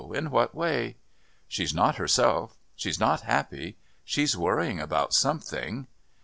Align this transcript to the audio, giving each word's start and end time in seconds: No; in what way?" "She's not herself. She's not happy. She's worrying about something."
No; 0.03 0.13
in 0.13 0.31
what 0.31 0.55
way?" 0.55 0.95
"She's 1.47 1.75
not 1.75 1.97
herself. 1.97 2.57
She's 2.75 2.99
not 2.99 3.21
happy. 3.21 3.77
She's 4.03 4.35
worrying 4.35 4.79
about 4.79 5.13
something." 5.13 5.85